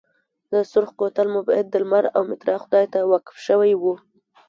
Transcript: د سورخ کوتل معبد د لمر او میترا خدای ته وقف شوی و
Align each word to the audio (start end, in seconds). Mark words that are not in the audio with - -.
د 0.51 0.53
سورخ 0.71 0.91
کوتل 0.99 1.27
معبد 1.35 1.65
د 1.69 1.75
لمر 1.83 2.05
او 2.15 2.21
میترا 2.29 2.55
خدای 2.63 2.85
ته 2.93 2.99
وقف 3.11 3.35
شوی 3.45 3.71
و 3.77 3.83